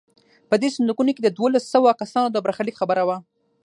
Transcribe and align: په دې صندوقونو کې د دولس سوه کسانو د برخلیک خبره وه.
په 0.49 0.55
دې 0.61 0.69
صندوقونو 0.75 1.11
کې 1.15 1.21
د 1.23 1.29
دولس 1.39 1.63
سوه 1.73 1.89
کسانو 2.01 2.27
د 2.31 2.37
برخلیک 2.45 2.75
خبره 2.81 3.03
وه. 3.07 3.17